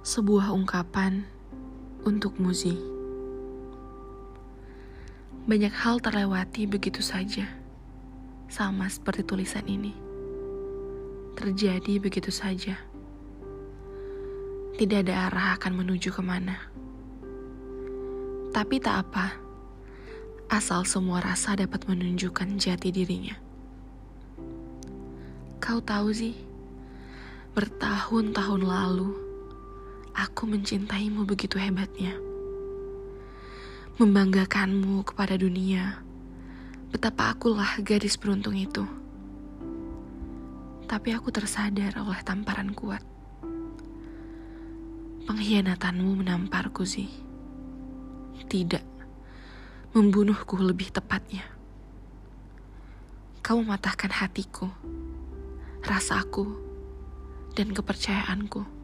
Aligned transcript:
Sebuah 0.00 0.56
ungkapan 0.56 1.28
untuk 2.08 2.40
Muzi. 2.40 2.72
Banyak 5.44 5.68
hal 5.76 6.00
terlewati 6.00 6.64
begitu 6.64 7.04
saja, 7.04 7.44
sama 8.48 8.88
seperti 8.88 9.28
tulisan 9.28 9.68
ini. 9.68 9.92
Terjadi 11.36 12.00
begitu 12.00 12.32
saja. 12.32 12.80
Tidak 14.80 15.04
ada 15.04 15.28
arah 15.28 15.60
akan 15.60 15.84
menuju 15.84 16.16
ke 16.16 16.24
mana. 16.24 16.56
Tapi 18.56 18.80
tak 18.80 19.04
apa, 19.04 19.36
asal 20.48 20.88
semua 20.88 21.20
rasa 21.20 21.60
dapat 21.60 21.84
menunjukkan 21.84 22.56
jati 22.56 22.88
dirinya. 22.88 23.36
Kau 25.60 25.84
tahu 25.84 26.08
sih, 26.08 26.40
bertahun-tahun 27.52 28.64
lalu, 28.64 29.28
aku 30.20 30.44
mencintaimu 30.44 31.24
begitu 31.24 31.56
hebatnya. 31.56 32.12
Membanggakanmu 33.96 35.00
kepada 35.08 35.40
dunia. 35.40 36.04
Betapa 36.92 37.32
akulah 37.32 37.80
gadis 37.80 38.20
beruntung 38.20 38.52
itu. 38.52 38.84
Tapi 40.84 41.08
aku 41.16 41.32
tersadar 41.32 41.96
oleh 41.96 42.20
tamparan 42.20 42.76
kuat. 42.76 43.00
Pengkhianatanmu 45.24 46.20
menamparku 46.20 46.84
sih. 46.84 47.08
Tidak. 48.44 48.84
Membunuhku 49.96 50.60
lebih 50.60 50.92
tepatnya. 50.92 51.46
Kau 53.40 53.62
mematahkan 53.64 54.12
hatiku, 54.12 54.68
rasaku, 55.80 56.44
dan 57.56 57.72
kepercayaanku. 57.72 58.79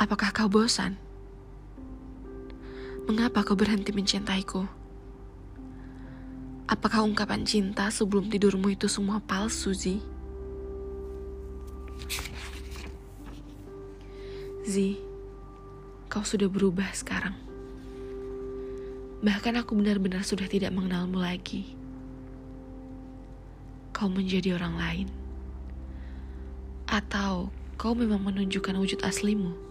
Apakah 0.00 0.32
kau 0.32 0.48
bosan? 0.48 0.96
Mengapa 3.04 3.44
kau 3.44 3.52
berhenti 3.52 3.92
mencintaiku? 3.92 4.64
Apakah 6.64 7.04
ungkapan 7.04 7.44
cinta 7.44 7.92
sebelum 7.92 8.32
tidurmu 8.32 8.72
itu 8.72 8.88
semua 8.88 9.20
palsu, 9.20 9.76
Zi? 9.76 10.00
Zi, 14.64 14.96
kau 16.08 16.24
sudah 16.24 16.48
berubah 16.48 16.88
sekarang. 16.96 17.36
Bahkan 19.20 19.60
aku 19.60 19.76
benar-benar 19.76 20.24
sudah 20.24 20.48
tidak 20.48 20.72
mengenalmu 20.72 21.20
lagi. 21.20 21.76
Kau 23.92 24.08
menjadi 24.08 24.56
orang 24.56 24.80
lain. 24.80 25.08
Atau 26.88 27.52
kau 27.76 27.92
memang 27.92 28.24
menunjukkan 28.24 28.80
wujud 28.80 29.04
aslimu? 29.04 29.68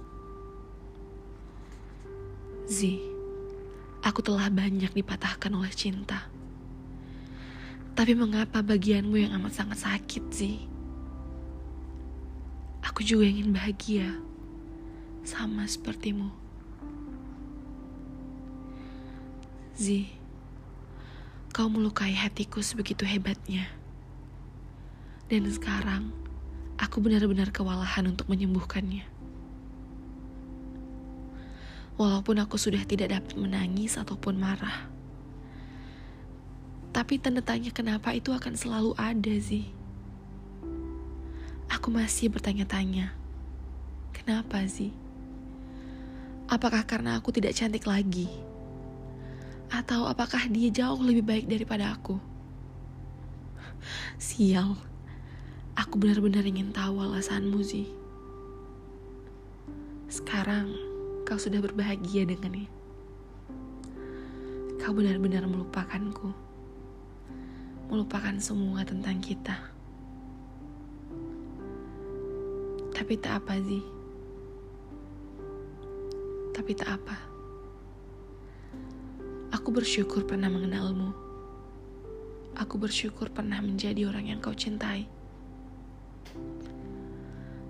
Zi, 2.70 3.02
aku 4.06 4.22
telah 4.22 4.45
banyak 4.45 4.94
dipatahkan 4.94 5.50
oleh 5.50 5.73
cinta. 5.73 6.30
Tapi 7.98 8.14
mengapa 8.14 8.61
bagianmu 8.61 9.17
yang 9.17 9.34
amat 9.42 9.58
sangat 9.58 9.89
sakit, 9.89 10.23
Zi? 10.30 10.70
Aku 12.86 13.02
juga 13.02 13.26
ingin 13.26 13.50
bahagia, 13.50 14.14
sama 15.26 15.66
sepertimu. 15.66 16.30
Zi, 19.73 20.06
kau 21.50 21.73
melukai 21.73 22.14
hatiku 22.14 22.61
sebegitu 22.61 23.02
hebatnya. 23.02 23.66
Dan 25.26 25.50
sekarang, 25.50 26.14
aku 26.78 27.02
benar-benar 27.02 27.50
kewalahan 27.50 28.14
untuk 28.14 28.30
menyembuhkannya. 28.30 29.19
Walaupun 31.99 32.39
aku 32.39 32.55
sudah 32.55 32.80
tidak 32.87 33.11
dapat 33.11 33.36
menangis 33.36 33.99
ataupun 33.99 34.39
marah. 34.39 34.87
Tapi 36.95 37.20
tanda 37.20 37.43
tanya 37.43 37.76
kenapa 37.76 38.15
itu 38.15 38.32
akan 38.32 38.55
selalu 38.55 38.95
ada 38.95 39.36
sih. 39.36 39.67
Aku 41.67 41.92
masih 41.92 42.32
bertanya-tanya. 42.32 43.11
Kenapa 44.15 44.64
sih? 44.65 44.95
Apakah 46.49 46.87
karena 46.87 47.20
aku 47.20 47.36
tidak 47.36 47.54
cantik 47.54 47.83
lagi? 47.83 48.31
Atau 49.70 50.10
apakah 50.10 50.49
dia 50.49 50.73
jauh 50.73 50.98
lebih 51.04 51.21
baik 51.21 51.45
daripada 51.45 51.93
aku? 51.93 52.17
Sial. 54.17 54.73
Aku 55.77 55.99
benar-benar 56.02 56.48
ingin 56.48 56.73
tahu 56.73 57.05
alasanmu 57.05 57.61
sih. 57.61 57.92
Sekarang, 60.10 60.89
kau 61.30 61.38
sudah 61.38 61.62
berbahagia 61.62 62.26
dengannya. 62.26 62.66
Kau 64.82 64.98
benar-benar 64.98 65.45
melupakanku, 65.45 66.34
melupakan 67.86 68.34
semua 68.42 68.82
tentang 68.82 69.22
kita. 69.22 69.54
Tapi 72.98 73.14
tak 73.22 73.45
apa, 73.45 73.62
Zi. 73.62 73.78
Tapi 76.58 76.72
tak 76.73 76.98
apa. 76.98 77.17
Aku 79.54 79.70
bersyukur 79.70 80.26
pernah 80.26 80.50
mengenalmu. 80.50 81.14
Aku 82.58 82.82
bersyukur 82.82 83.30
pernah 83.30 83.61
menjadi 83.61 84.10
orang 84.10 84.34
yang 84.34 84.42
kau 84.42 84.58
cintai 84.58 85.06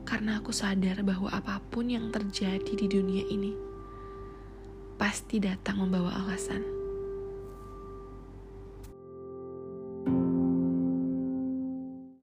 karena 0.10 0.42
aku 0.42 0.50
sadar 0.50 1.06
bahwa 1.06 1.30
apa 1.30 1.62
pun 1.70 1.86
yang 1.86 2.10
terjadi 2.10 2.74
di 2.74 2.90
dunia 2.90 3.30
ini 3.30 3.54
pasti 4.98 5.38
datang 5.38 5.86
membawa 5.86 6.18
alasan. 6.26 6.79